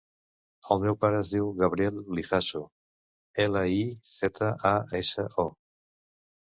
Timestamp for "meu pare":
0.85-1.19